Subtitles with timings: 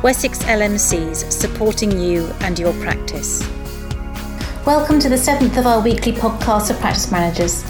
[0.00, 3.40] Wessex LMCs supporting you and your practice.
[4.64, 7.64] Welcome to the seventh of our weekly podcast of Practice Managers.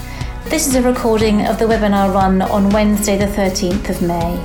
[0.44, 4.44] This is a recording of the webinar run on Wednesday, the 13th of May.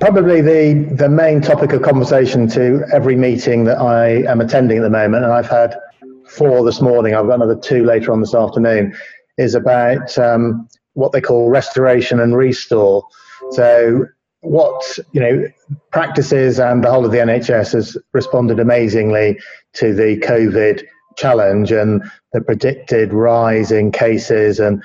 [0.00, 4.84] Probably the, the main topic of conversation to every meeting that I am attending at
[4.84, 5.78] the moment, and I've had
[6.26, 8.96] four this morning, I've got another two later on this afternoon,
[9.36, 13.06] is about um, what they call restoration and restore.
[13.50, 14.06] So
[14.42, 15.46] what you know
[15.90, 19.38] practices and the whole of the NHS has responded amazingly
[19.74, 20.84] to the COVID
[21.16, 22.02] challenge and
[22.32, 24.82] the predicted rise in cases and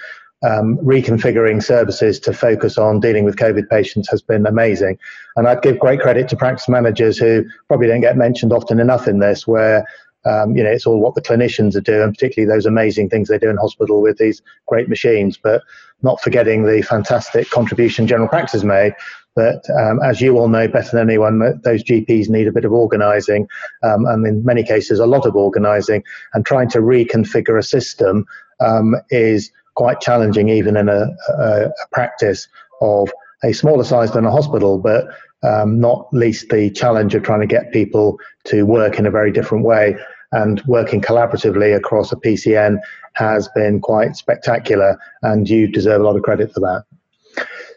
[0.48, 5.00] um, reconfiguring services to focus on dealing with COVID patients has been amazing.
[5.36, 9.08] And I'd give great credit to practice managers who probably don't get mentioned often enough
[9.08, 9.86] in this, where
[10.26, 13.40] um, you know it's all what the clinicians are doing, particularly those amazing things they
[13.40, 15.64] do in hospital with these great machines, but
[16.04, 18.94] not forgetting the fantastic contribution general practice made
[19.38, 22.74] but um, as you all know better than anyone, those GPs need a bit of
[22.74, 23.48] organising,
[23.84, 26.04] um, and in many cases, a lot of organising.
[26.34, 28.26] And trying to reconfigure a system
[28.60, 32.48] um, is quite challenging, even in a, a, a, practice
[32.82, 33.12] of
[33.44, 35.06] a smaller size than a hospital, but
[35.44, 39.32] um, not least the challenge of trying to get people to work in a very
[39.32, 39.96] different way.
[40.32, 42.80] And working collaboratively across a PCN
[43.14, 46.86] has been quite spectacular, and you deserve a lot of credit for that.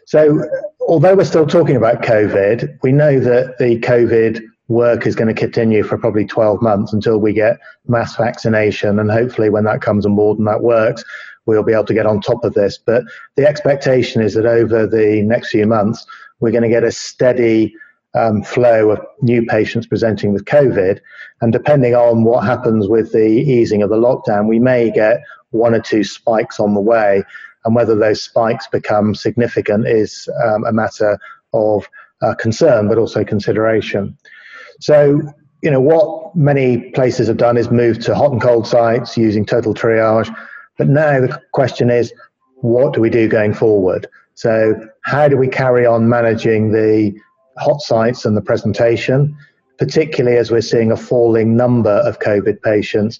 [0.07, 0.43] So,
[0.91, 5.33] although we're still talking about COVID, we know that the COVID work is going to
[5.33, 8.99] continue for probably 12 months until we get mass vaccination.
[8.99, 11.01] And hopefully, when that comes on board and that works,
[11.45, 12.77] we'll be able to get on top of this.
[12.77, 13.05] But
[13.37, 16.05] the expectation is that over the next few months,
[16.41, 17.73] we're going to get a steady
[18.13, 20.99] um, flow of new patients presenting with COVID.
[21.39, 25.73] And depending on what happens with the easing of the lockdown, we may get one
[25.73, 27.23] or two spikes on the way
[27.65, 31.19] and whether those spikes become significant is um, a matter
[31.53, 31.87] of
[32.21, 34.17] uh, concern, but also consideration.
[34.79, 35.21] So,
[35.61, 39.45] you know, what many places have done is move to hot and cold sites using
[39.45, 40.33] total triage.
[40.77, 42.13] But now the question is,
[42.55, 44.07] what do we do going forward?
[44.33, 47.13] So, how do we carry on managing the
[47.57, 49.35] hot sites and the presentation,
[49.77, 53.19] particularly as we're seeing a falling number of COVID patients?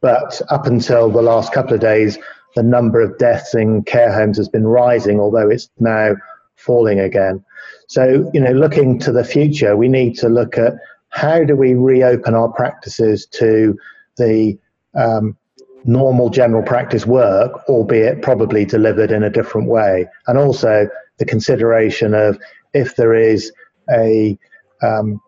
[0.00, 2.18] But up until the last couple of days,
[2.54, 6.14] the number of deaths in care homes has been rising, although it's now
[6.56, 7.44] falling again.
[7.88, 10.74] So, you know, looking to the future, we need to look at
[11.10, 13.78] how do we reopen our practices to
[14.16, 14.58] the
[14.94, 15.36] um,
[15.84, 20.06] normal general practice work, albeit probably delivered in a different way.
[20.26, 20.88] And also
[21.18, 22.38] the consideration of
[22.72, 23.52] if there is
[23.90, 24.38] a
[24.82, 25.20] um,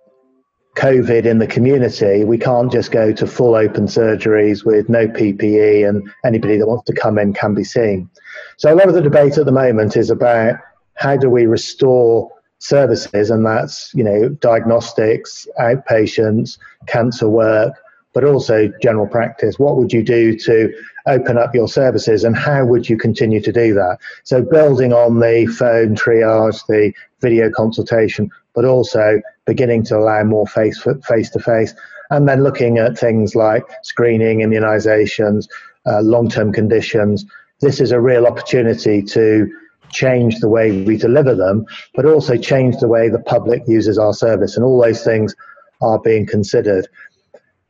[0.75, 5.89] COVID in the community, we can't just go to full open surgeries with no PPE
[5.89, 8.11] and anybody that wants to come in can be seen.
[8.57, 10.57] So a lot of the debate at the moment is about
[10.95, 17.75] how do we restore services, and that's you know diagnostics, outpatients, cancer work,
[18.12, 19.59] but also general practice.
[19.59, 20.73] What would you do to
[21.06, 23.99] open up your services, and how would you continue to do that?
[24.25, 30.47] So building on the phone triage, the video consultation, but also beginning to allow more
[30.47, 31.75] face face to face,
[32.10, 35.48] and then looking at things like screening, immunisations,
[35.87, 37.25] uh, long term conditions.
[37.60, 39.50] This is a real opportunity to
[39.91, 44.12] change the way we deliver them, but also change the way the public uses our
[44.12, 45.34] service, and all those things
[45.81, 46.88] are being considered.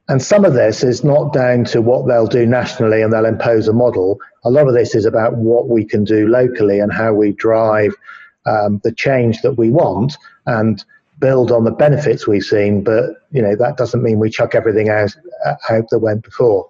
[0.09, 3.69] And some of this is not down to what they'll do nationally and they'll impose
[3.69, 4.21] a model.
[4.45, 7.95] A lot of this is about what we can do locally and how we drive
[8.45, 10.85] um, the change that we want and
[11.19, 14.89] build on the benefits we've seen, but you know that doesn't mean we chuck everything
[14.89, 15.15] out,
[15.71, 16.69] out that went before.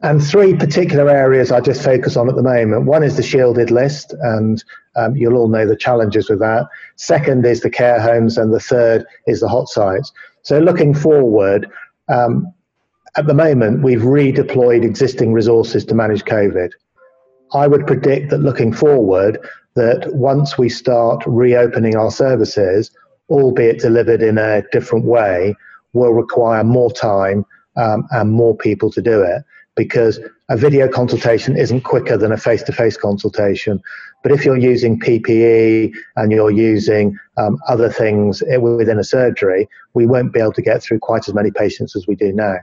[0.00, 2.84] And three particular areas I just focus on at the moment.
[2.84, 4.62] One is the shielded list, and
[4.94, 6.68] um, you'll all know the challenges with that.
[6.96, 10.12] Second is the care homes, and the third is the hot sites.
[10.42, 11.68] So looking forward,
[12.08, 12.52] um,
[13.16, 16.70] at the moment we've redeployed existing resources to manage COVID.
[17.52, 19.38] I would predict that looking forward,
[19.78, 22.90] that once we start reopening our services,
[23.30, 25.54] albeit delivered in a different way,
[25.92, 27.46] will require more time
[27.76, 29.44] um, and more people to do it
[29.76, 33.80] because a video consultation isn't quicker than a face to face consultation.
[34.24, 40.06] But if you're using PPE and you're using um, other things within a surgery, we
[40.06, 42.56] won't be able to get through quite as many patients as we do now.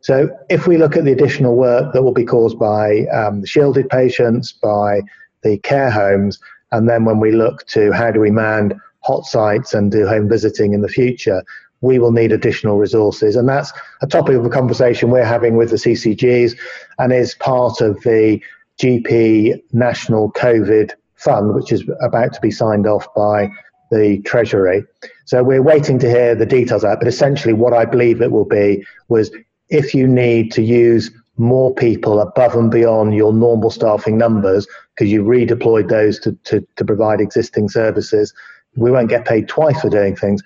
[0.00, 3.90] So, if we look at the additional work that will be caused by um, shielded
[3.90, 5.02] patients, by
[5.42, 6.38] the care homes,
[6.72, 10.28] and then when we look to how do we man hot sites and do home
[10.28, 11.42] visiting in the future,
[11.80, 13.36] we will need additional resources.
[13.36, 13.72] And that's
[14.02, 16.56] a topic of a conversation we're having with the CCGs
[16.98, 18.40] and is part of the
[18.78, 23.50] GP National COVID Fund, which is about to be signed off by
[23.90, 24.84] the Treasury.
[25.24, 26.98] So we're waiting to hear the details out.
[26.98, 29.30] But essentially, what I believe it will be was
[29.68, 31.10] if you need to use
[31.40, 36.64] more people above and beyond your normal staffing numbers because you redeployed those to, to,
[36.76, 38.34] to provide existing services,
[38.76, 40.42] we won't get paid twice for doing things.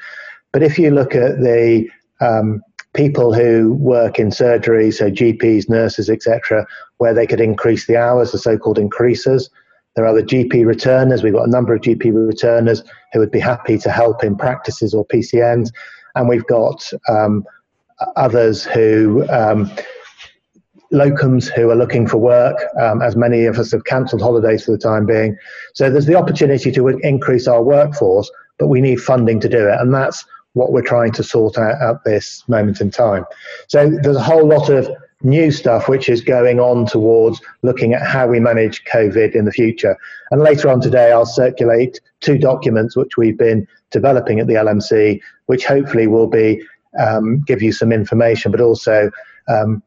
[0.53, 1.89] But if you look at the
[2.21, 2.63] um,
[2.93, 6.65] people who work in surgery, so GPs, nurses, etc.,
[6.99, 9.51] where they could increase the hours, the so-called increasers.
[9.97, 11.25] There are the GP returners.
[11.25, 14.95] We've got a number of GP returners who would be happy to help in practices
[14.95, 15.71] or PCNs,
[16.15, 17.45] and we've got um,
[18.15, 19.29] others who.
[19.29, 19.69] Um,
[20.95, 24.73] locums who are looking for work, um, as many of us have cancelled holidays for
[24.73, 25.37] the time being.
[25.75, 29.79] So there's the opportunity to increase our workforce, but we need funding to do it.
[29.81, 30.25] And that's
[30.55, 33.25] what we're trying to sort out at this moment in time.
[33.69, 34.89] So there's a whole lot of
[35.23, 39.53] new stuff which is going on towards looking at how we manage COVID in the
[39.53, 39.97] future.
[40.31, 45.21] And later on today, I'll circulate two documents which we've been developing at the LMC,
[45.47, 46.63] which hopefully will be
[46.99, 49.11] um, give you some information, but also
[49.49, 49.83] um,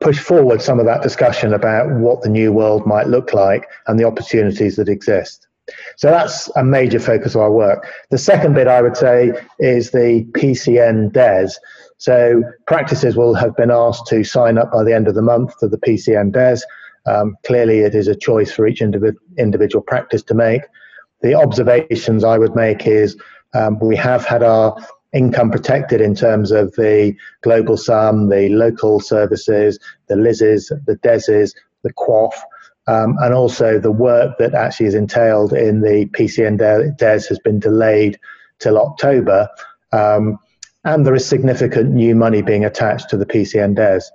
[0.00, 3.98] push forward some of that discussion about what the new world might look like and
[3.98, 5.46] the opportunities that exist.
[5.96, 7.88] So that's a major focus of our work.
[8.10, 11.58] The second bit I would say is the PCN DES.
[11.98, 15.58] So practices will have been asked to sign up by the end of the month
[15.58, 16.64] to the PCN DES.
[17.06, 20.62] Um, clearly, it is a choice for each individ- individual practice to make.
[21.22, 23.16] The observations I would make is
[23.54, 24.76] um, we have had our
[25.16, 29.78] income protected in terms of the global sum, the local services,
[30.08, 32.32] the LISs, the DESs, the QOF
[32.86, 37.58] um, and also the work that actually is entailed in the PCN DES has been
[37.58, 38.18] delayed
[38.58, 39.48] till October.
[39.92, 40.38] Um,
[40.84, 44.10] and there is significant new money being attached to the PCN DES.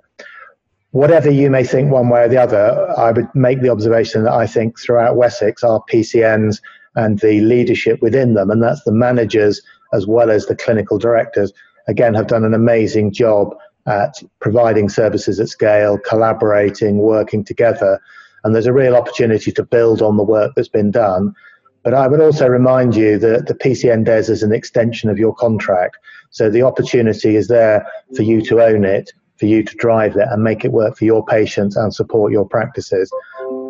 [0.92, 4.32] Whatever you may think one way or the other, I would make the observation that
[4.32, 6.60] I think throughout Wessex, our PCNs
[6.94, 11.52] and the leadership within them, and that's the managers as well as the clinical directors,
[11.88, 13.54] again, have done an amazing job
[13.86, 18.00] at providing services at scale, collaborating, working together
[18.44, 21.34] and there's a real opportunity to build on the work that's been done.
[21.82, 25.34] But I would also remind you that the PCN DES is an extension of your
[25.34, 25.98] contract.
[26.30, 27.86] So the opportunity is there
[28.16, 31.04] for you to own it, for you to drive it and make it work for
[31.04, 33.12] your patients and support your practices.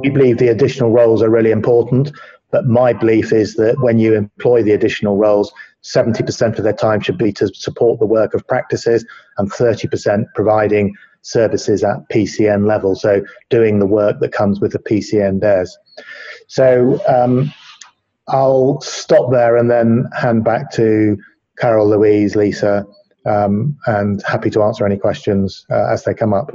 [0.01, 2.13] We believe the additional roles are really important,
[2.51, 5.53] but my belief is that when you employ the additional roles,
[5.83, 9.05] 70% of their time should be to support the work of practices
[9.39, 12.95] and 30% providing services at PCN level.
[12.95, 15.77] So doing the work that comes with the PCN DES.
[16.47, 17.53] So um,
[18.29, 21.17] I'll stop there and then hand back to
[21.59, 22.85] Carole, Louise, Lisa,
[23.27, 26.51] um, and happy to answer any questions uh, as they come up.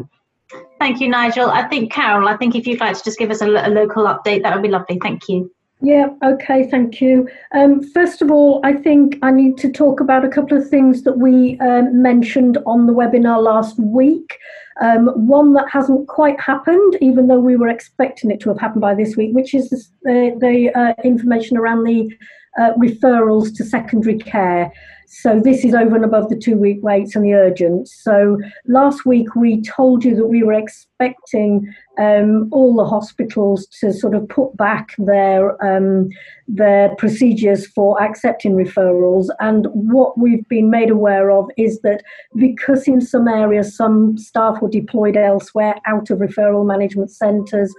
[0.80, 1.50] Thank you, Nigel.
[1.50, 4.06] I think, Carole, I think if you'd like to just give us a, a local
[4.06, 5.00] update, that would be lovely.
[5.02, 5.52] Thank you.
[5.80, 7.30] Yeah, okay, thank you.
[7.54, 11.04] Um, first of all, I think I need to talk about a couple of things
[11.04, 14.40] that we um, mentioned on the webinar last week.
[14.82, 18.82] Um, one that hasn't quite happened, even though we were expecting it to have happened
[18.82, 22.10] by this week, which is the, the uh, information around the
[22.60, 24.72] uh, referrals to secondary care.
[25.10, 27.88] So this is over and above the two week waits and the urgent.
[27.88, 33.94] So last week we told you that we were expecting um, all the hospitals to
[33.94, 36.10] sort of put back their um,
[36.50, 39.30] their procedures for accepting referrals.
[39.40, 42.04] And what we've been made aware of is that
[42.36, 47.74] because in some areas some staff were deployed elsewhere out of referral management centres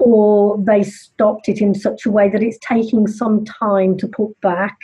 [0.00, 4.38] or they stopped it in such a way that it's taking some time to put
[4.40, 4.76] back.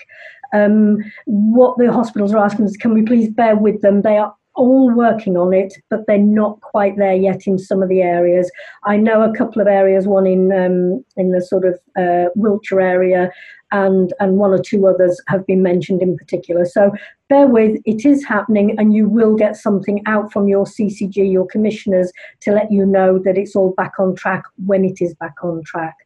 [0.52, 4.02] Um, what the hospitals are asking is, can we please bear with them?
[4.02, 7.88] They are all working on it, but they're not quite there yet in some of
[7.88, 8.50] the areas.
[8.85, 12.80] I know a couple of areas, one in um, in the sort of uh, Wiltshire
[12.80, 13.30] area,
[13.73, 16.64] and and one or two others have been mentioned in particular.
[16.64, 16.92] So
[17.28, 21.46] bear with, it is happening, and you will get something out from your CCG, your
[21.46, 25.35] commissioners, to let you know that it's all back on track when it is back
[25.42, 25.96] on track.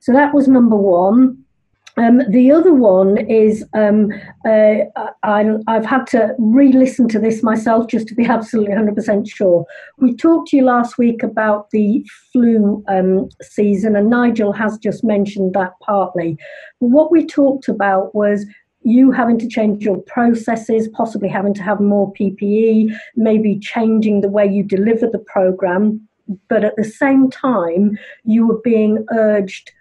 [0.00, 1.44] So that was number one.
[1.96, 4.10] Um, the other one is um,
[4.44, 4.78] uh,
[5.22, 9.64] I, have had to re listen to this myself just to be absolutely 100% sure.
[9.98, 15.04] We talked to you last week about the flu um, season, and Nigel has just
[15.04, 16.36] mentioned that partly.
[16.80, 18.44] But what we talked about was
[18.82, 24.28] you having to change your processes, possibly having to have more PPE, maybe changing the
[24.28, 26.06] way you deliver the program.
[26.48, 29.72] But at the same time, you were being urged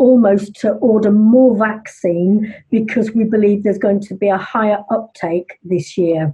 [0.00, 5.58] almost to order more vaccine because we believe there's going to be a higher uptake
[5.62, 6.32] this year.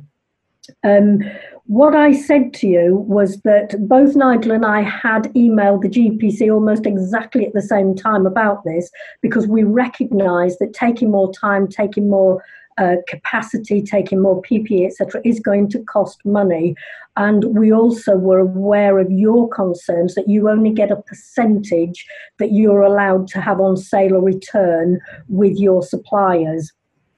[0.84, 1.20] Um,
[1.64, 6.52] what I said to you was that both Nigel and I had emailed the GPC
[6.52, 8.88] almost exactly at the same time about this
[9.20, 12.42] because we recognise that taking more time, taking more
[12.78, 16.74] uh, capacity, taking more PPE, etc., is going to cost money.
[17.16, 22.06] And we also were aware of your concerns that you only get a percentage
[22.38, 26.72] that you're allowed to have on sale or return with your suppliers.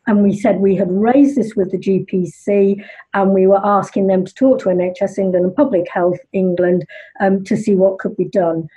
[0.07, 4.25] And we said we had raised this with the GPC and we were asking them
[4.25, 6.87] to talk to NHS England and Public Health England
[7.21, 8.69] um, to see what could be done.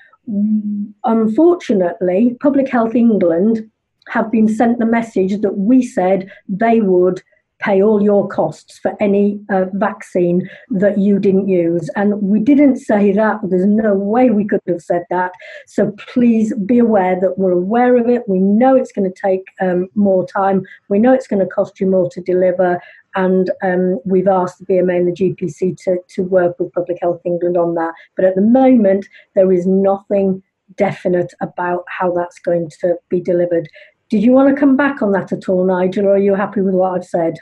[1.05, 3.69] Unfortunately, Public Health England
[4.09, 7.21] have been sent the message that we said they would
[7.61, 11.89] pay all your costs for any uh, vaccine that you didn't use.
[11.95, 13.39] And we didn't say that.
[13.43, 15.31] There's no way we could have said that.
[15.67, 18.27] So please be aware that we're aware of it.
[18.27, 20.63] We know it's going to take um, more time.
[20.89, 22.81] We know it's going to cost you more to deliver.
[23.15, 27.21] And um, we've asked the BMA and the GPC to, to work with Public Health
[27.25, 27.93] England on that.
[28.15, 30.41] But at the moment, there is nothing
[30.75, 33.67] definite about how that's going to be delivered.
[34.11, 36.59] Did you want to come back on that at all, Nigel, or are you happy
[36.59, 37.35] with what I've said?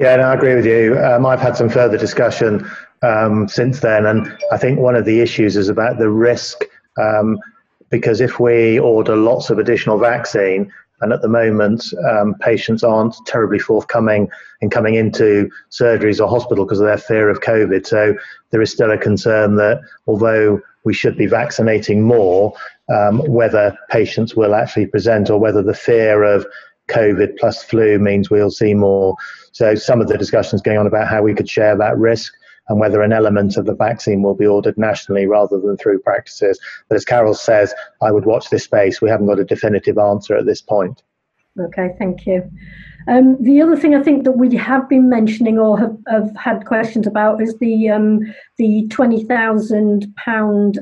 [0.00, 0.98] Yeah, no, I agree with you.
[0.98, 2.68] Um, I've had some further discussion
[3.02, 6.64] um, since then, and I think one of the issues is about the risk
[7.00, 7.38] um,
[7.90, 13.14] because if we order lots of additional vaccine, and at the moment um, patients aren't
[13.24, 14.28] terribly forthcoming
[14.60, 18.16] in coming into surgeries or hospital because of their fear of COVID, so
[18.50, 22.54] there is still a concern that although we should be vaccinating more,
[22.90, 26.46] um, whether patients will actually present or whether the fear of
[26.88, 29.14] COVID plus flu means we'll see more.
[29.52, 32.32] So some of the discussions going on about how we could share that risk
[32.68, 36.58] and whether an element of the vaccine will be ordered nationally rather than through practices.
[36.88, 39.00] But as Carole says, I would watch this space.
[39.00, 41.02] We haven't got a definitive answer at this point.
[41.58, 42.48] Okay, thank you.
[43.08, 46.66] Um, the other thing I think that we have been mentioning or have, have had
[46.66, 48.20] questions about is the um,
[48.58, 50.80] the twenty thousand um, pound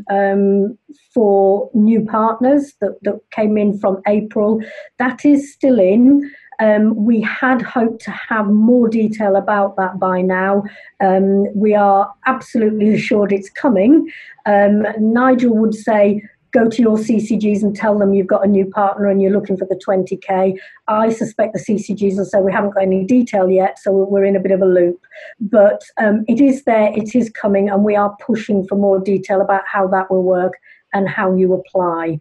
[1.15, 4.61] for new partners that, that came in from April.
[4.99, 6.31] That is still in.
[6.61, 10.65] Um, we had hoped to have more detail about that by now.
[11.01, 14.11] Um, we are absolutely assured it's coming.
[14.45, 16.23] Um, Nigel would say
[16.59, 19.57] go to your CCGs and tell them you've got a new partner and you're looking
[19.57, 20.59] for the 20k.
[20.89, 24.37] I suspect the CCGs will say we haven't got any detail yet, so we're in
[24.37, 25.01] a bit of a loop.
[25.41, 29.41] But um, it is there, it is coming, and we are pushing for more detail
[29.41, 30.55] about how that will work
[30.93, 32.21] and how you apply.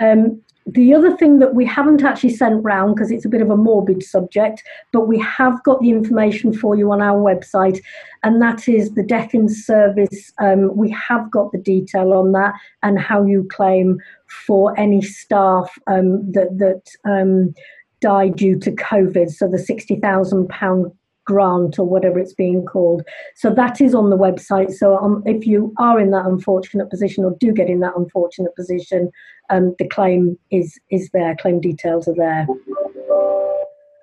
[0.00, 3.50] Um, the other thing that we haven't actually sent round because it's a bit of
[3.50, 7.80] a morbid subject, but we have got the information for you on our website,
[8.22, 10.32] and that is the death in service.
[10.38, 13.98] Um, we have got the detail on that and how you claim
[14.46, 17.54] for any staff um, that that um,
[18.00, 19.30] died due to COVID.
[19.30, 20.92] So the sixty thousand pound
[21.24, 23.02] grant or whatever it's being called.
[23.36, 24.72] So that is on the website.
[24.72, 28.54] So um, if you are in that unfortunate position or do get in that unfortunate
[28.56, 29.10] position,
[29.50, 31.36] um, the claim is is there.
[31.36, 32.46] Claim details are there.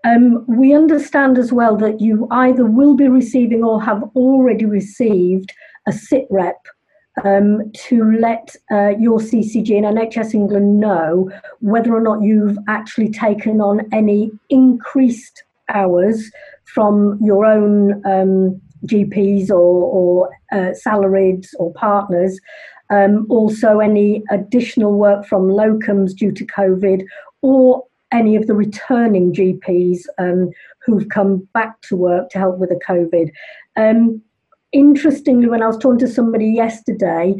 [0.06, 5.54] Um, we understand as well that you either will be receiving or have already received
[5.88, 6.66] a sit rep
[7.26, 13.10] um, to let uh, your CCG and NHS England know whether or not you've actually
[13.10, 16.32] taken on any increased hours
[16.66, 22.40] from your own um, GPs or, or uh, salaried or partners.
[22.90, 27.06] Um, also, any additional work from locums due to COVID,
[27.42, 30.50] or any of the returning GPs um,
[30.84, 33.30] who've come back to work to help with the COVID.
[33.76, 34.22] Um,
[34.72, 37.36] interestingly, when I was talking to somebody yesterday,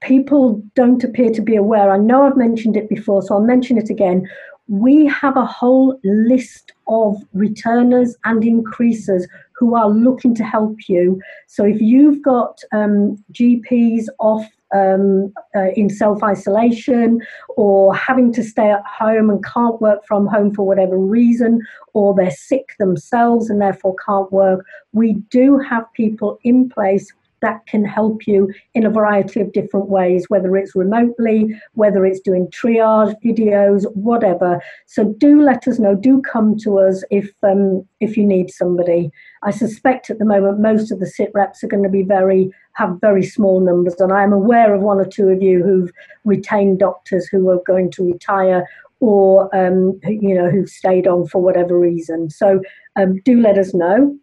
[0.00, 1.90] people don't appear to be aware.
[1.90, 4.28] I know I've mentioned it before, so I'll mention it again
[4.68, 11.20] we have a whole list of returners and increasers who are looking to help you.
[11.46, 14.44] So if you've got um, GPs off
[14.74, 17.20] um, uh, in self isolation
[17.56, 21.60] or having to stay at home and can't work from home for whatever reason,
[21.92, 27.12] or they're sick themselves and therefore can't work, we do have people in place
[27.44, 32.20] that can help you in a variety of different ways, whether it's remotely, whether it's
[32.20, 34.60] doing triage videos, whatever.
[34.86, 35.94] So do let us know.
[35.94, 39.10] Do come to us if um, if you need somebody.
[39.42, 42.50] I suspect at the moment most of the sit reps are going to be very
[42.72, 45.92] have very small numbers, and I am aware of one or two of you who've
[46.24, 48.66] retained doctors who are going to retire
[49.00, 52.30] or um, you know who've stayed on for whatever reason.
[52.30, 52.62] So
[52.96, 54.18] um, do let us know.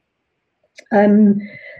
[0.91, 1.39] Um,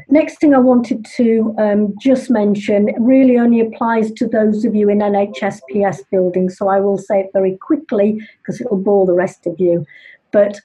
[0.10, 4.90] next thing I wanted to um, just mention really only applies to those of you
[4.90, 9.14] in NHSPS buildings, so I will say it very quickly because it will bore the
[9.14, 9.86] rest of you.
[10.32, 10.60] But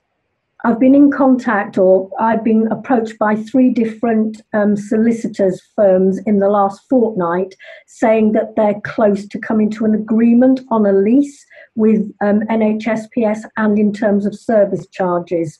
[0.65, 6.39] I've been in contact or I've been approached by three different um, solicitors firms in
[6.39, 7.55] the last fortnight
[7.87, 11.45] saying that they're close to coming to an agreement on a lease
[11.77, 15.59] with um, NHSPS and in terms of service charges.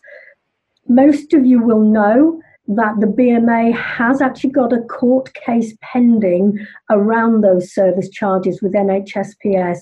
[0.89, 6.59] Most of you will know that the BMA has actually got a court case pending
[6.91, 9.79] around those service charges with NHSPS.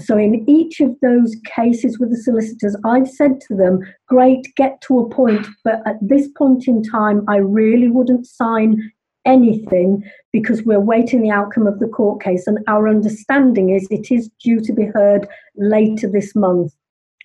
[0.00, 4.80] So, in each of those cases with the solicitors, I've said to them, Great, get
[4.82, 8.92] to a point, but at this point in time, I really wouldn't sign
[9.24, 12.46] anything because we're waiting the outcome of the court case.
[12.46, 16.74] And our understanding is it is due to be heard later this month.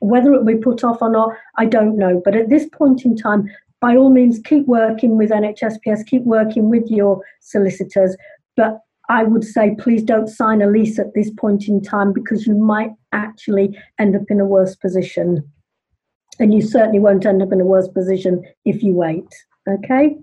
[0.01, 2.21] Whether it will be put off or not, I don't know.
[2.23, 3.49] But at this point in time,
[3.81, 8.15] by all means, keep working with NHSPS, keep working with your solicitors.
[8.57, 12.45] But I would say please don't sign a lease at this point in time because
[12.45, 15.50] you might actually end up in a worse position.
[16.39, 19.27] And you certainly won't end up in a worse position if you wait.
[19.67, 20.15] Okay?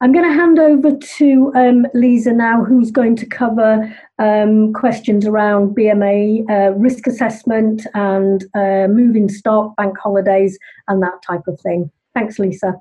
[0.00, 5.26] I'm going to hand over to um, Lisa now, who's going to cover um, questions
[5.26, 10.58] around BMA uh, risk assessment and uh, moving stock, bank holidays,
[10.88, 11.90] and that type of thing.
[12.18, 12.74] Thanks, Lisa.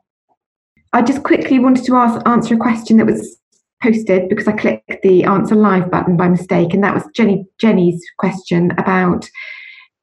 [0.93, 3.37] I just quickly wanted to ask, answer a question that was
[3.83, 8.03] posted because I clicked the answer live button by mistake, and that was Jenny Jenny's
[8.17, 9.29] question about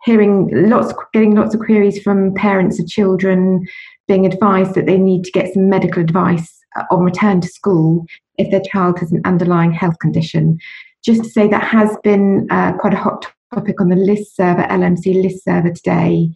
[0.04, 3.66] hearing lots, getting lots of queries from parents of children
[4.06, 6.56] being advised that they need to get some medical advice
[6.92, 8.06] on return to school
[8.38, 10.60] if their child has an underlying health condition.
[11.04, 14.62] Just to say that has been uh, quite a hot topic on the list server,
[14.62, 16.30] LMC list server today.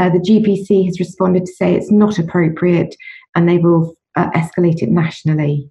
[0.00, 2.96] Uh, the GPC has responded to say it's not appropriate
[3.34, 5.70] and they will uh, escalate it nationally.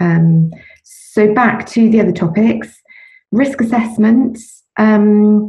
[0.00, 0.52] Um,
[0.84, 2.80] so back to the other topics.
[3.32, 4.62] Risk assessments.
[4.78, 5.48] Um,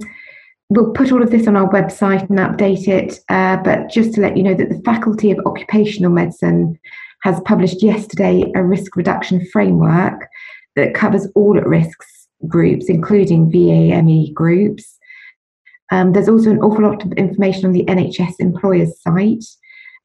[0.70, 3.20] we'll put all of this on our website and update it.
[3.30, 6.80] Uh, but just to let you know that the Faculty of Occupational Medicine
[7.22, 10.28] has published yesterday a risk reduction framework
[10.76, 12.00] that covers all at risk
[12.48, 14.97] groups, including BAME groups.
[15.92, 19.46] Um, there's also an awful lot of information on the NHS employers site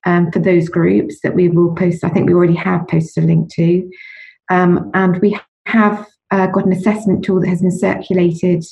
[0.05, 2.05] um, for those groups that we will post.
[2.05, 3.91] I think we already have posted a link to.
[4.51, 8.65] Um, and we have uh, got an assessment tool that has been circulated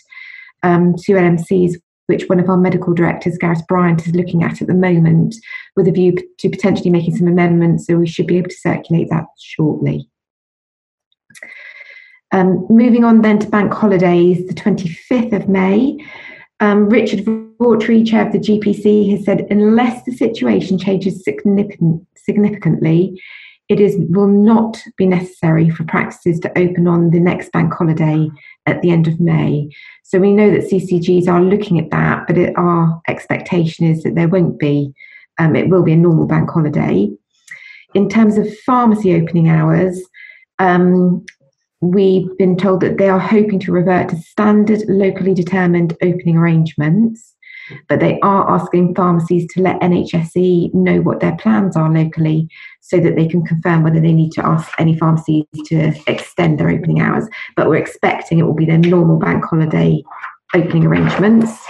[0.63, 1.75] um, to LMCs,
[2.07, 5.37] which one of our medical directors, Gareth Bryant, is looking at at the moment
[5.77, 7.87] with a view to potentially making some amendments.
[7.87, 10.09] So we should be able to circulate that shortly.
[12.33, 15.99] Um, moving on then to bank holidays, the 25th of May.
[16.61, 23.21] Um, Richard Vautrey, chair of the GPC, has said unless the situation changes significant, significantly,
[23.71, 28.29] it is will not be necessary for practices to open on the next bank holiday
[28.67, 29.71] at the end of May.
[30.03, 34.17] So we know that CCGs are looking at that, but it, our expectation is that
[34.17, 34.93] there won't be.
[35.39, 37.09] Um, it will be a normal bank holiday.
[37.95, 40.03] In terms of pharmacy opening hours,
[40.59, 41.25] um,
[41.81, 47.35] we've been told that they are hoping to revert to standard locally determined opening arrangements
[47.89, 52.49] but they are asking pharmacies to let NHSE know what their plans are locally
[52.81, 56.71] so that they can confirm whether they need to ask any pharmacies to extend their
[56.71, 57.29] opening hours.
[57.57, 60.03] But we're expecting it will be their normal bank holiday
[60.55, 61.65] opening arrangements.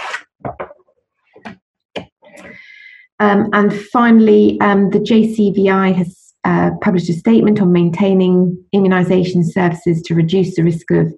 [3.19, 10.01] Um, and finally, um, the JCVI has uh, published a statement on maintaining immunisation services
[10.03, 11.13] to reduce the risk of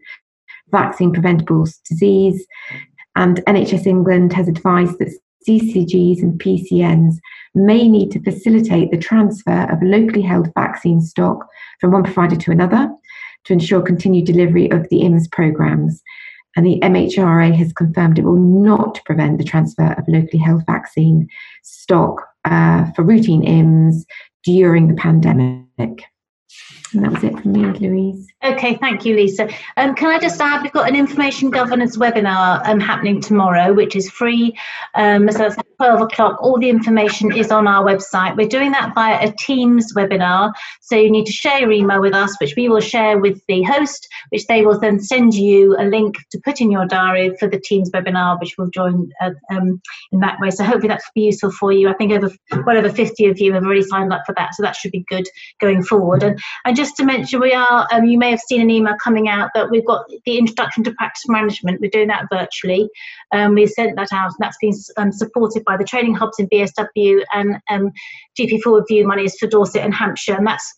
[0.71, 2.45] vaccine preventable disease.
[3.15, 5.13] And NHS England has advised that
[5.47, 7.15] CCGs and PCNs
[7.53, 11.45] may need to facilitate the transfer of locally held vaccine stock
[11.79, 12.89] from one provider to another
[13.45, 16.01] to ensure continued delivery of the IMS programs.
[16.55, 21.27] And the MHRA has confirmed it will not prevent the transfer of locally held vaccine
[21.63, 24.03] stock uh, for routine IMS
[24.43, 26.03] during the pandemic.
[26.93, 28.27] And that was it from me, Louise.
[28.43, 29.49] Okay, thank you, Lisa.
[29.77, 33.95] Um, can I just add, we've got an information governance webinar um, happening tomorrow, which
[33.95, 34.55] is free.
[34.93, 36.37] Um, so 12 o'clock.
[36.41, 38.35] All the information is on our website.
[38.37, 40.53] We're doing that via a Teams webinar.
[40.81, 43.63] So you need to share your email with us, which we will share with the
[43.63, 47.47] host, which they will then send you a link to put in your diary for
[47.47, 49.81] the Teams webinar, which will join uh, um,
[50.11, 50.51] in that way.
[50.51, 51.89] So hopefully that's useful for you.
[51.89, 52.31] I think over
[52.65, 55.05] well over 50 of you have already signed up for that, so that should be
[55.09, 55.27] good
[55.59, 56.23] going forward.
[56.23, 59.27] And, and just to mention, we are, um, you may have seen an email coming
[59.27, 61.81] out that we've got the introduction to practice management.
[61.81, 62.89] We're doing that virtually.
[63.31, 66.47] Um, we sent that out, and that's been um, supported by the training hubs in
[66.49, 67.91] BSW and um,
[68.39, 70.73] GP Forward View monies for Dorset and Hampshire, and that's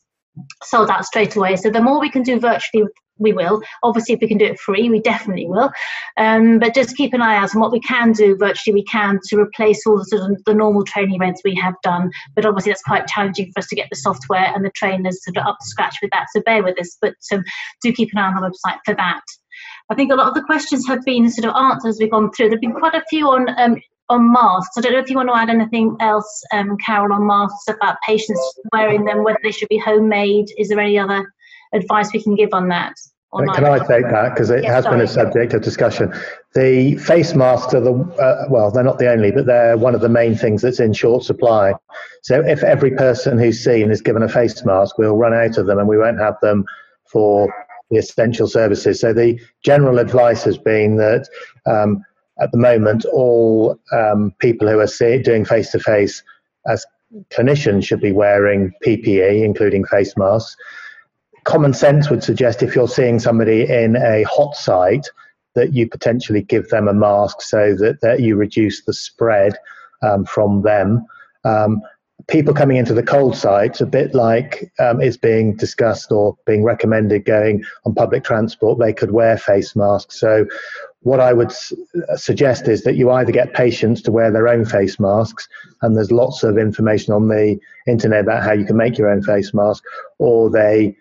[0.63, 1.55] sold out straight away.
[1.55, 2.85] So the more we can do virtually
[3.17, 3.61] we will.
[3.83, 5.71] Obviously, if we can do it free, we definitely will.
[6.17, 8.73] Um, but just keep an eye out on what we can do virtually.
[8.73, 12.11] We can to replace all the sort of the normal training events we have done.
[12.35, 15.37] But obviously, that's quite challenging for us to get the software and the trainers sort
[15.37, 16.27] of up to scratch with that.
[16.33, 16.97] So bear with us.
[17.01, 17.43] But um,
[17.81, 19.21] do keep an eye on the website for that.
[19.89, 22.31] I think a lot of the questions have been sort of answered as we've gone
[22.31, 22.49] through.
[22.49, 24.77] There've been quite a few on um, on masks.
[24.77, 27.97] I don't know if you want to add anything else, um, Carole, on masks about
[28.05, 30.47] patients wearing them, whether they should be homemade.
[30.57, 31.31] Is there any other
[31.73, 32.93] advice we can give on that?
[33.53, 34.97] Can I take that because it has sorry.
[34.97, 36.13] been a subject of discussion?
[36.53, 39.99] The face masks are the uh, well, they're not the only, but they're one of
[39.99, 41.73] the main things that's in short supply.
[42.23, 45.65] So if every person who's seen is given a face mask, we'll run out of
[45.67, 46.63] them and we won't have them
[47.11, 47.53] for
[47.89, 49.01] the essential services.
[49.01, 51.27] So the general advice has been that
[51.65, 52.03] um,
[52.39, 56.23] at the moment, all um, people who are see, doing face to face
[56.67, 56.85] as
[57.31, 60.57] clinicians should be wearing PPE, including face masks
[61.45, 65.07] common sense would suggest if you're seeing somebody in a hot site
[65.53, 69.57] that you potentially give them a mask so that, that you reduce the spread
[70.01, 71.05] um, from them.
[71.45, 71.81] Um,
[72.27, 76.63] people coming into the cold sites, a bit like um, is being discussed or being
[76.63, 80.19] recommended going on public transport, they could wear face masks.
[80.19, 80.45] So,
[81.05, 81.53] what I would
[82.15, 85.47] suggest is that you either get patients to wear their own face masks,
[85.83, 89.21] and there's lots of information on the internet about how you can make your own
[89.21, 89.83] face mask,
[90.17, 90.97] or they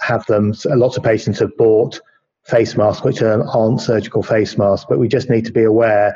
[0.00, 0.52] have them.
[0.66, 1.98] Lots of patients have bought
[2.44, 6.14] face masks, which aren't surgical face masks, but we just need to be aware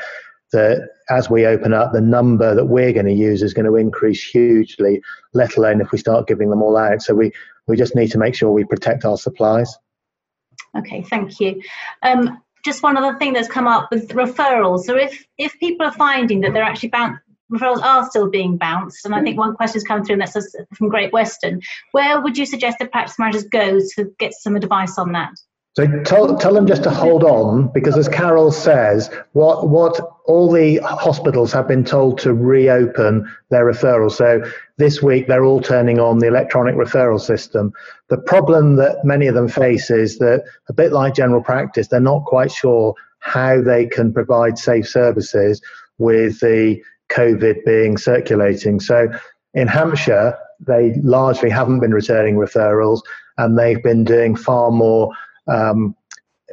[0.52, 3.76] that as we open up, the number that we're going to use is going to
[3.76, 5.00] increase hugely,
[5.32, 7.00] let alone if we start giving them all out.
[7.00, 7.32] So we,
[7.66, 9.74] we just need to make sure we protect our supplies.
[10.76, 11.62] Okay, thank you.
[12.02, 14.84] Um, just one other thing that's come up with referrals.
[14.84, 17.18] So if if people are finding that they're actually bound,
[17.52, 19.04] referrals are still being bounced.
[19.04, 21.60] And I think one question has come through, and that's from Great Western.
[21.92, 25.32] Where would you suggest that practice managers go to get some advice on that?
[25.74, 30.52] So tell, tell them just to hold on because, as Carole says, what what all
[30.52, 34.12] the hospitals have been told to reopen their referrals.
[34.12, 34.44] So
[34.82, 37.72] this week they're all turning on the electronic referral system.
[38.08, 42.00] The problem that many of them face is that, a bit like general practice, they're
[42.00, 45.62] not quite sure how they can provide safe services
[45.98, 48.80] with the COVID being circulating.
[48.80, 49.06] So
[49.54, 53.02] in Hampshire, they largely haven't been returning referrals
[53.38, 55.12] and they've been doing far more
[55.46, 55.94] um,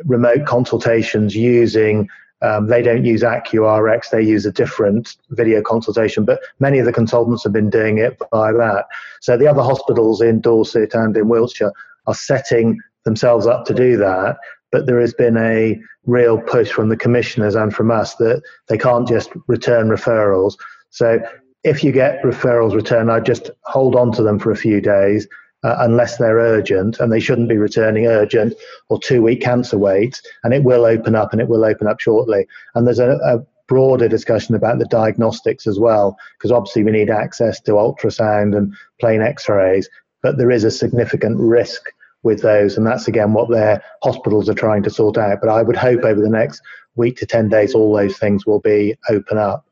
[0.05, 2.07] remote consultations using.
[2.41, 6.93] Um, they don't use AccuRx, they use a different video consultation, but many of the
[6.93, 8.85] consultants have been doing it by that.
[9.21, 11.73] So the other hospitals in Dorset and in Wiltshire
[12.07, 14.37] are setting themselves up to do that
[14.71, 18.77] but there has been a real push from the commissioners and from us that they
[18.77, 20.55] can't just return referrals.
[20.89, 21.19] So
[21.63, 25.27] if you get referrals returned, I'd just hold on to them for a few days
[25.63, 28.53] uh, unless they're urgent, and they shouldn't be returning urgent
[28.89, 31.99] or two week cancer waits, and it will open up and it will open up
[31.99, 32.47] shortly.
[32.75, 37.09] And there's a, a broader discussion about the diagnostics as well, because obviously we need
[37.09, 39.89] access to ultrasound and plain x rays,
[40.21, 41.89] but there is a significant risk
[42.23, 42.77] with those.
[42.77, 45.39] And that's again what their hospitals are trying to sort out.
[45.41, 46.61] But I would hope over the next
[46.95, 49.65] week to 10 days, all those things will be open up.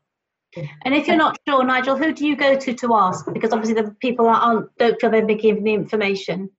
[0.84, 3.26] And if you're not sure, Nigel, who do you go to to ask?
[3.32, 6.50] Because obviously the people aren't don't feel they're giving the information.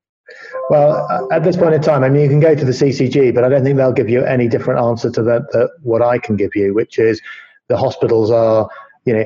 [0.69, 3.43] Well, at this point in time, I mean, you can go to the CCG, but
[3.43, 6.35] I don't think they'll give you any different answer to that, that what I can
[6.35, 7.21] give you, which is
[7.67, 8.69] the hospitals are,
[9.05, 9.25] you know,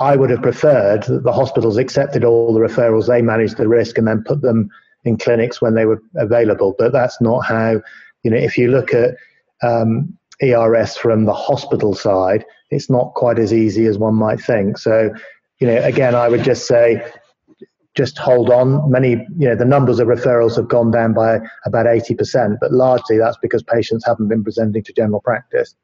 [0.00, 3.98] I would have preferred that the hospitals accepted all the referrals, they managed the risk,
[3.98, 4.70] and then put them
[5.04, 6.74] in clinics when they were available.
[6.78, 7.80] But that's not how,
[8.22, 9.16] you know, if you look at
[9.62, 14.78] um, ERS from the hospital side, it's not quite as easy as one might think.
[14.78, 15.10] So,
[15.58, 17.04] you know, again, I would just say,
[17.96, 18.90] just hold on.
[18.90, 23.18] Many, you know, the numbers of referrals have gone down by about 80%, but largely
[23.18, 25.74] that's because patients haven't been presenting to general practice.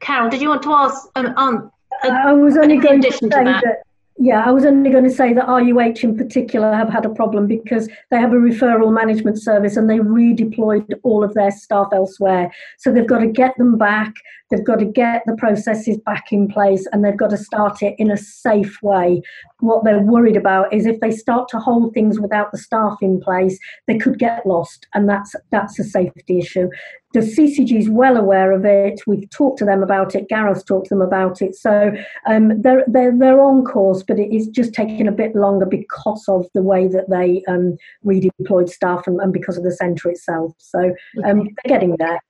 [0.00, 1.08] Carole, did you want to ask?
[1.16, 3.82] Um, um, I was only going to say that, that
[4.22, 7.46] yeah, I was only going to say that RUH in particular have had a problem
[7.46, 12.52] because they have a referral management service and they redeployed all of their staff elsewhere.
[12.76, 14.12] So they've got to get them back,
[14.50, 17.94] they've got to get the processes back in place, and they've got to start it
[17.98, 19.22] in a safe way.
[19.60, 23.20] What they're worried about is if they start to hold things without the staff in
[23.20, 26.68] place, they could get lost, and that's that's a safety issue
[27.12, 29.00] the CCG is well aware of it.
[29.06, 30.28] We've talked to them about it.
[30.28, 31.56] Gareth talked to them about it.
[31.56, 31.92] So
[32.26, 36.24] um, they're, they're, they're on course, but it is just taking a bit longer because
[36.28, 40.52] of the way that they um, redeployed staff and, and, because of the centre itself.
[40.58, 42.20] So um, they're getting there.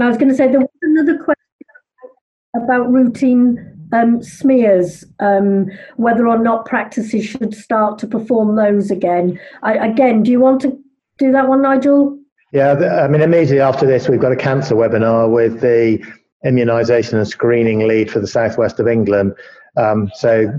[0.00, 1.35] I was going to say there was another question
[2.62, 5.66] about routine um, smears, um,
[5.96, 9.38] whether or not practices should start to perform those again.
[9.62, 10.78] I, again, do you want to
[11.18, 12.18] do that one, Nigel?
[12.52, 16.04] Yeah, I mean, immediately after this, we've got a cancer webinar with the
[16.44, 19.34] immunisation and screening lead for the southwest of England.
[19.76, 20.52] Um, so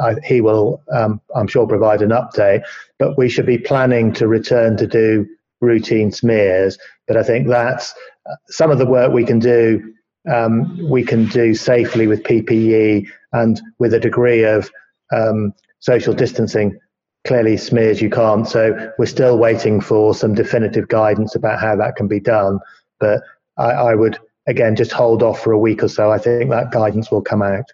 [0.00, 2.62] I, he will, um, I'm sure, provide an update.
[2.98, 5.26] But we should be planning to return to do
[5.60, 6.78] routine smears.
[7.06, 7.94] But I think that's
[8.30, 9.94] uh, some of the work we can do.
[10.28, 14.70] Um, we can do safely with PPE and with a degree of
[15.12, 16.78] um, social distancing.
[17.26, 18.46] Clearly, smears you can't.
[18.46, 22.58] So we're still waiting for some definitive guidance about how that can be done.
[23.00, 23.22] But
[23.56, 26.10] I, I would again just hold off for a week or so.
[26.10, 27.64] I think that guidance will come out.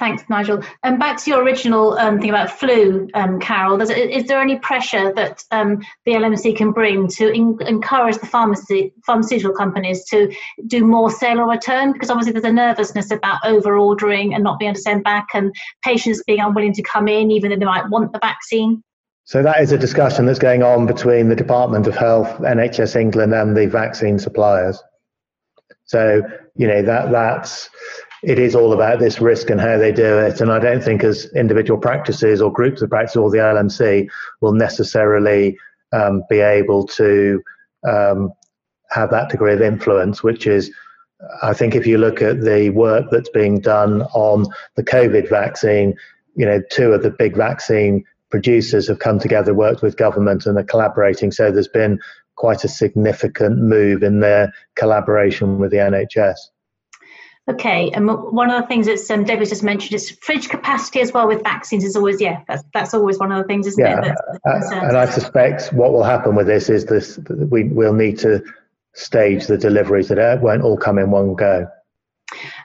[0.00, 0.64] Thanks, Nigel.
[0.82, 3.82] And back to your original um, thing about flu, um, Carole.
[3.82, 8.94] Is there any pressure that um, the LMC can bring to in, encourage the pharmacy,
[9.04, 10.34] pharmaceutical companies to
[10.66, 11.92] do more sale or return?
[11.92, 15.28] Because obviously there's a nervousness about over ordering and not being able to send back,
[15.34, 18.82] and patients being unwilling to come in even though they might want the vaccine.
[19.24, 23.34] So that is a discussion that's going on between the Department of Health, NHS England,
[23.34, 24.82] and the vaccine suppliers.
[25.84, 26.22] So
[26.56, 27.68] you know that that's
[28.22, 30.40] it is all about this risk and how they do it.
[30.40, 34.08] And I don't think as individual practices or groups of practices or the LMC
[34.40, 35.56] will necessarily
[35.92, 37.42] um, be able to
[37.88, 38.32] um,
[38.90, 40.70] have that degree of influence, which is,
[41.42, 45.94] I think, if you look at the work that's being done on the COVID vaccine,
[46.36, 50.58] you know, two of the big vaccine producers have come together, worked with government, and
[50.58, 51.32] are collaborating.
[51.32, 51.98] So there's been
[52.36, 56.38] quite a significant move in their collaboration with the NHS.
[57.48, 61.12] Okay, and one of the things that um, Debbie's just mentioned is fridge capacity as
[61.12, 64.12] well with vaccines is always yeah that's that's always one of the things, isn't yeah,
[64.12, 64.16] it?
[64.46, 68.42] uh, and I suspect what will happen with this is this we we'll need to
[68.94, 71.66] stage the deliveries that it won't all come in one go.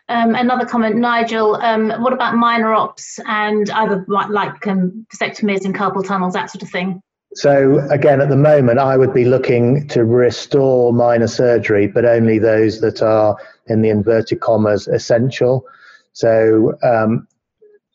[0.08, 1.56] Um, another comment, Nigel.
[1.56, 6.52] Um, what about minor ops and either like, like um, vasectomies and carpal tunnels, that
[6.52, 7.02] sort of thing?
[7.36, 12.40] So again, at the moment, I would be looking to restore minor surgery, but only
[12.40, 15.66] those that are in the inverted commas essential.
[16.14, 17.28] So um,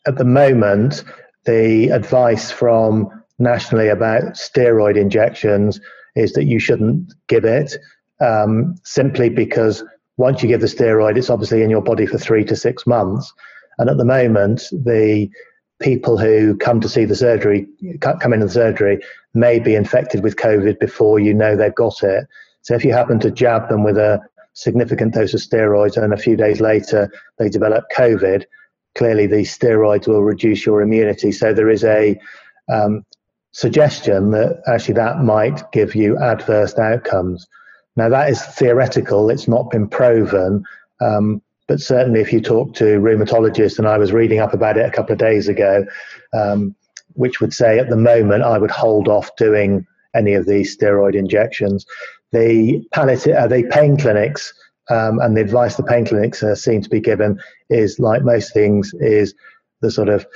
[0.07, 1.05] at the moment,
[1.47, 5.81] the advice from nationally about steroid injections
[6.17, 7.79] is that you shouldn't give it
[8.21, 9.83] um, simply because
[10.19, 13.33] once you give the steroid, it's obviously in your body for three to six months.
[13.79, 15.31] And at the moment, the
[15.81, 17.67] people who come to see the surgery,
[18.01, 19.01] come into the surgery,
[19.35, 22.27] may be infected with COVID before you know they've got it.
[22.63, 24.21] So if you happen to jab them with a
[24.53, 28.45] significant dose of steroids and a few days later they develop COVID,
[28.95, 31.33] clearly these steroids will reduce your immunity.
[31.33, 32.19] So there is a
[32.71, 33.05] um,
[33.53, 37.47] suggestion that actually that might give you adverse outcomes.
[37.97, 40.65] Now that is theoretical; it's not been proven.
[41.01, 44.85] Um, but certainly, if you talk to rheumatologists, and I was reading up about it
[44.85, 45.87] a couple of days ago,
[46.33, 46.75] um,
[47.13, 51.15] which would say at the moment I would hold off doing any of these steroid
[51.15, 51.87] injections.
[52.33, 54.53] The palliative, uh, the pain clinics,
[54.91, 58.53] um, and the advice the pain clinics uh, seem to be given is like most
[58.53, 59.33] things is
[59.81, 60.27] the sort of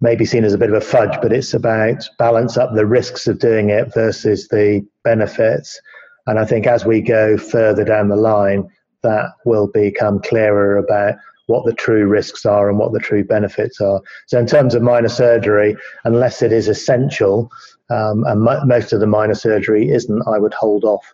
[0.00, 3.28] maybe seen as a bit of a fudge, but it's about balance up the risks
[3.28, 5.78] of doing it versus the benefits.
[6.26, 8.66] And I think as we go further down the line,
[9.02, 11.14] that will become clearer about
[11.46, 14.00] what the true risks are and what the true benefits are.
[14.26, 17.50] So, in terms of minor surgery, unless it is essential,
[17.90, 21.12] um, and most of the minor surgery isn't, I would hold off.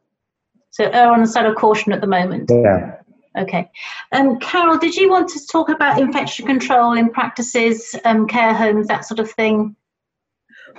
[0.71, 2.51] So, err on the side of caution at the moment.
[2.53, 2.99] Yeah.
[3.39, 3.71] Okay.
[4.13, 8.87] Um, Carole, did you want to talk about infection control in practices, um, care homes,
[8.89, 9.77] that sort of thing?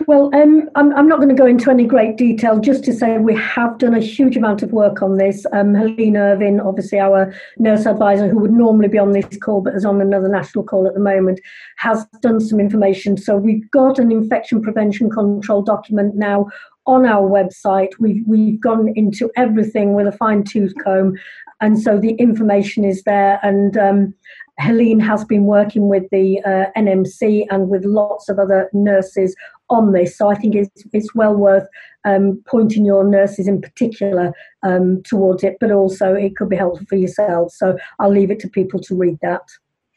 [0.06, 3.18] Well, um, I'm, I'm, not going to go into any great detail, just to say
[3.18, 5.46] we have done a huge amount of work on this.
[5.54, 9.74] Um, Helene Irvin, obviously our nurse advisor, who would normally be on this call but
[9.74, 11.40] is on another national call at the moment,
[11.78, 13.18] has done some information.
[13.18, 16.48] So we've got an infection prevention control document now
[16.86, 17.90] on our website.
[18.00, 21.18] We've, we've gone into everything with a fine tooth comb.
[21.60, 23.40] And so the information is there.
[23.42, 24.14] And um,
[24.60, 29.36] Helene has been working with the uh, NMC and with lots of other nurses
[29.70, 30.18] on this.
[30.18, 31.68] So I think it's, it's well worth
[32.06, 36.86] um, pointing your nurses in particular um, towards it, but also it could be helpful
[36.88, 37.58] for yourselves.
[37.58, 39.42] So I'll leave it to people to read that.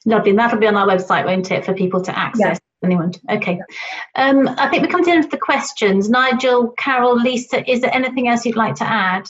[0.06, 0.30] Lovely.
[0.30, 2.58] And that'll be on our website, won't it, for people to access?
[2.58, 2.58] Yeah.
[2.82, 3.12] Anyone?
[3.30, 3.60] Okay.
[4.14, 6.08] Um, I think we come to the end of the questions.
[6.08, 9.28] Nigel, Carole, Lisa, is there anything else you'd like to add?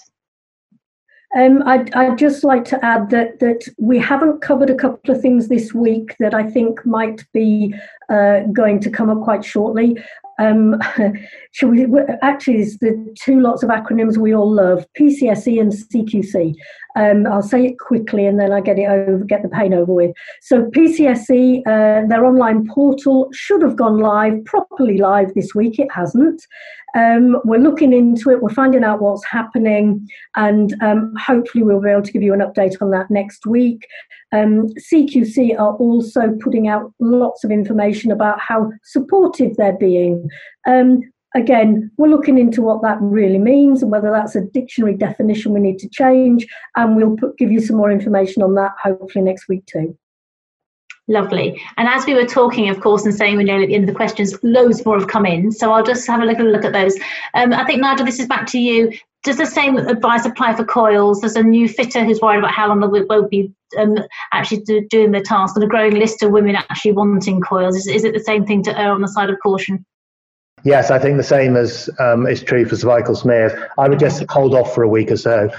[1.37, 5.21] Um, I'd, I'd, just like to add that that we haven't covered a couple of
[5.21, 7.73] things this week that I think might be
[8.09, 9.97] uh, going to come up quite shortly.
[10.41, 10.81] Um,
[11.53, 11.87] should we
[12.23, 16.55] actually it's the two lots of acronyms we all love PCSE and CQC.
[16.97, 19.93] Um, I'll say it quickly and then I get it over, get the pain over
[19.93, 20.15] with.
[20.43, 25.79] So PCSE, uh, their online portal should have gone live, properly live this week.
[25.79, 26.47] It hasn't.
[26.97, 28.43] Um, we're looking into it.
[28.43, 32.41] We're finding out what's happening, and um, hopefully we'll be able to give you an
[32.41, 33.87] update on that next week.
[34.33, 40.29] Um, CQC are also putting out lots of information about how supportive they're being.
[41.35, 45.61] Again, we're looking into what that really means and whether that's a dictionary definition we
[45.61, 49.49] need to change, and we'll put, give you some more information on that hopefully next
[49.49, 49.97] week too.
[51.09, 51.61] Lovely.
[51.77, 53.89] And as we were talking, of course, and saying we're nearly at the end of
[53.89, 55.51] the questions, loads more have come in.
[55.51, 56.97] So I'll just have a little look at those.
[57.35, 58.93] Um, I think, Nigel, this is back to you.
[59.25, 61.21] Does the same advice apply for coils?
[61.21, 63.99] There's a new fitter who's worried about how long they won't be um,
[64.33, 67.77] actually do, doing the task, and a growing list of women actually wanting coils.
[67.77, 69.85] Is, is it the same thing to err on the side of caution?
[70.65, 73.53] Yes, I think the same as um, is true for cervical smears.
[73.79, 75.51] I would just hold off for a week or so,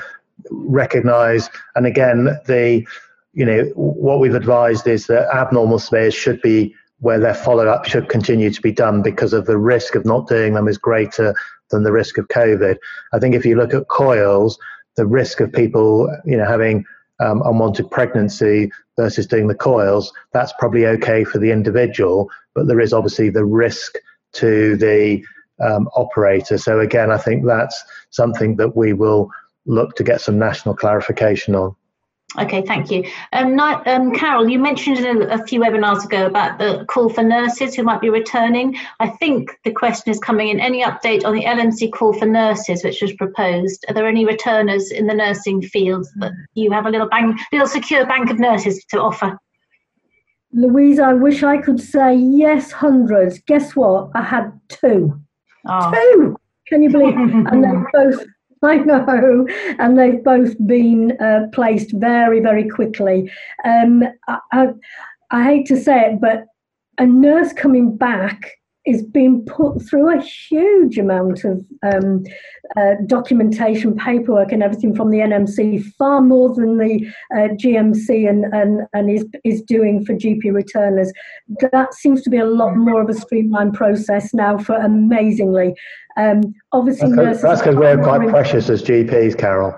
[0.52, 2.86] recognise, and again, the
[3.34, 7.86] you know what we've advised is that abnormal smears should be where their follow up
[7.86, 11.34] should continue to be done because of the risk of not doing them is greater
[11.72, 12.78] than the risk of COVID.
[13.14, 14.60] I think if you look at coils,
[14.98, 16.86] the risk of people you know having
[17.20, 22.80] um, unwanted pregnancy versus doing the coils, that's probably okay for the individual, but there
[22.80, 23.98] is obviously the risk
[24.34, 25.24] to the
[25.60, 26.58] um, operator.
[26.58, 29.30] So again, I think that's something that we will
[29.65, 31.76] look to get some national clarification on.
[32.39, 33.04] Okay, thank you.
[33.34, 37.76] Um, um, Carole, you mentioned a, a, few webinars ago about the call for nurses
[37.76, 38.78] who might be returning.
[39.02, 40.62] I think the question is coming in.
[40.62, 43.84] Any update on the LMC call for nurses, which was proposed?
[43.89, 47.67] Are there any returners in the nursing field that you have a little bank, little
[47.67, 49.38] secure bank of nurses to offer?
[50.54, 53.40] Louise, I wish I could say yes, hundreds.
[53.40, 54.12] Guess what?
[54.16, 55.20] I had two.
[55.68, 55.92] Oh.
[55.94, 56.38] Two!
[56.68, 57.16] Can you believe?
[57.18, 58.26] and they're both,
[58.64, 59.48] I know,
[59.80, 63.32] and they've both been uh, placed very, very quickly.
[63.66, 64.68] Um, I, I,
[65.32, 66.46] I hate to say it, but
[66.98, 68.52] a nurse coming back
[68.86, 72.24] is being put through a huge amount of um,
[72.76, 78.46] uh, documentation, paperwork, and everything from the NMC, far more than the uh, GMC and,
[78.46, 81.13] and, and is, is doing for GP returners.
[81.72, 85.76] That seems to be a lot more of a streamlined process now for amazingly.
[86.17, 86.41] Um,
[86.72, 89.76] obviously, that's because we're quite precious as GPs, Carole.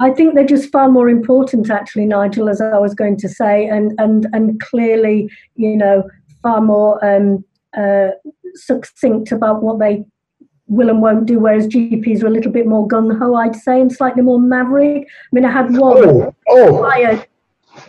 [0.00, 3.66] I think they're just far more important, actually, Nigel, as I was going to say,
[3.66, 6.08] and and and clearly, you know,
[6.42, 7.44] far more um,
[7.76, 8.08] uh,
[8.54, 10.04] succinct about what they
[10.66, 13.80] will and won't do, whereas GPs are a little bit more gun ho, I'd say,
[13.80, 15.06] and slightly more maverick.
[15.06, 16.82] I mean, I had one oh, oh.
[16.82, 17.26] retired.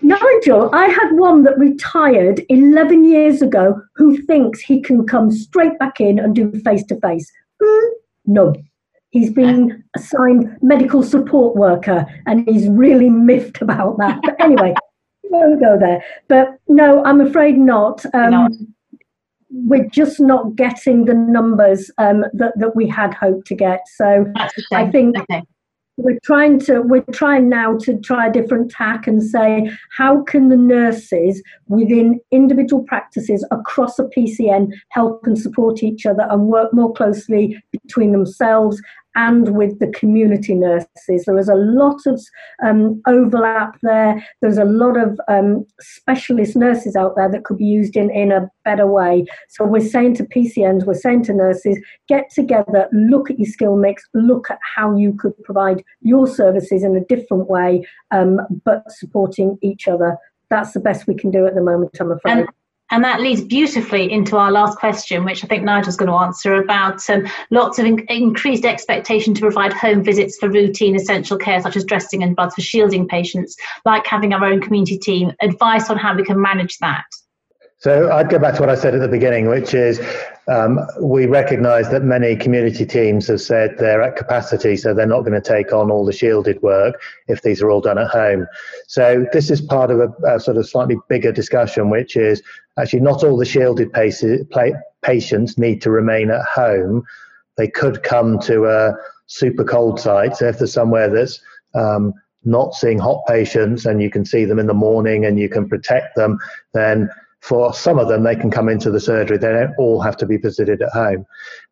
[0.01, 5.77] Nigel, I had one that retired 11 years ago who thinks he can come straight
[5.79, 7.29] back in and do face to face.
[8.25, 8.53] No.
[9.09, 14.19] He's been assigned medical support worker and he's really miffed about that.
[14.21, 14.75] But anyway,
[15.23, 16.03] won't go there.
[16.27, 18.05] But no, I'm afraid not.
[18.13, 18.75] Um,
[19.49, 23.81] we're just not getting the numbers um, that, that we had hoped to get.
[23.95, 24.25] So
[24.71, 25.41] I think okay.
[25.97, 30.49] we're trying to we're trying now to try a different tack and say how can
[30.49, 36.73] the nurses within individual practices across a PCN help and support each other and work
[36.73, 38.81] more closely between themselves
[39.15, 41.25] and with the community nurses.
[41.25, 42.21] There is a lot of
[42.63, 44.25] um, overlap there.
[44.41, 48.31] There's a lot of um, specialist nurses out there that could be used in, in
[48.31, 49.25] a better way.
[49.49, 53.75] So we're saying to PCNs, we're saying to nurses, get together, look at your skill
[53.75, 58.83] mix, look at how you could provide your services in a different way, um, but
[58.91, 60.17] supporting each other.
[60.49, 62.39] That's the best we can do at the moment, I'm afraid.
[62.39, 62.49] And-
[62.91, 66.55] and that leads beautifully into our last question, which I think Nigel's going to answer
[66.55, 71.61] about um, lots of in- increased expectation to provide home visits for routine essential care,
[71.61, 75.31] such as dressing and bloods for shielding patients, like having our own community team.
[75.41, 77.05] Advice on how we can manage that.
[77.79, 80.01] So I'd go back to what I said at the beginning, which is
[80.49, 85.21] um, we recognise that many community teams have said they're at capacity, so they're not
[85.21, 88.47] going to take on all the shielded work if these are all done at home.
[88.87, 92.43] So this is part of a, a sort of slightly bigger discussion, which is
[92.77, 97.03] actually not all the shielded patients need to remain at home.
[97.55, 98.93] They could come to a
[99.27, 100.35] super cold site.
[100.35, 101.39] So if there's somewhere that's
[101.75, 102.13] um,
[102.43, 105.69] not seeing hot patients and you can see them in the morning and you can
[105.69, 106.39] protect them,
[106.73, 107.09] then
[107.41, 109.37] for some of them, they can come into the surgery.
[109.37, 111.25] They don't all have to be visited at home.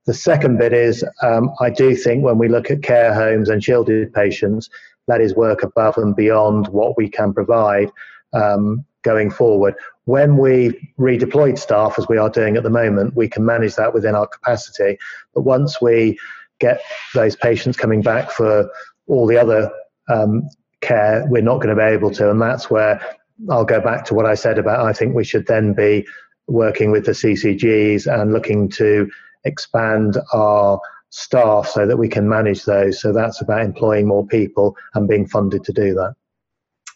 [0.06, 3.64] The second bit is um, I do think when we look at care homes and
[3.64, 4.70] shielded patients,
[5.08, 7.92] that is work above and beyond what we can provide
[8.34, 9.76] um, going forward.
[10.06, 13.94] When we redeployed staff, as we are doing at the moment, we can manage that
[13.94, 14.98] within our capacity.
[15.34, 16.18] But once we
[16.60, 16.82] get
[17.14, 18.70] those patients coming back for
[19.08, 19.70] all the other
[20.10, 20.50] um,
[20.82, 22.32] care, we're not going to be able to.
[22.32, 23.02] And that's where
[23.50, 26.08] I'll go back to what I said about I think we should then be
[26.48, 29.10] working with the CCGs and looking to
[29.44, 30.80] expand our
[31.10, 33.02] staff so that we can manage those.
[33.02, 36.16] So that's about employing more people and being funded to do that.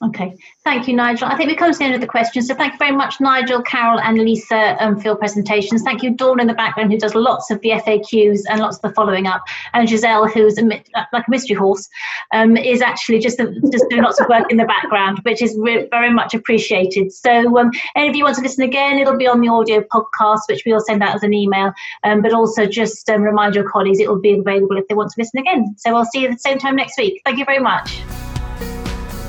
[0.03, 1.27] Okay, thank you, Nigel.
[1.27, 2.47] I think we come to the end of the questions.
[2.47, 5.83] So thank you very much, Nigel, Carole, and Lisa um, for your presentations.
[5.83, 8.81] Thank you, Dawn in the background, who does lots of the FAQs and lots of
[8.81, 9.43] the following up,
[9.73, 11.87] and Giselle, who's a, uh, like a mystery horse,
[12.33, 15.55] um, is actually just a, just doing lots of work in the background, which is
[15.55, 17.13] very much appreciated.
[17.13, 20.41] So, um, any of you want to listen again, it'll be on the audio podcast,
[20.49, 21.73] which we'll send out as an email.
[22.03, 25.11] Um, but also, just um, remind your colleagues it will be available if they want
[25.11, 25.75] to listen again.
[25.77, 27.21] So, I'll see you at the same time next week.
[27.23, 28.01] Thank you very much.